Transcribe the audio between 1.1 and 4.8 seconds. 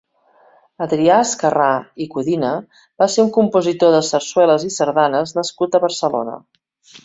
Esquerrà i Codina va ser un compositor de sarsueles i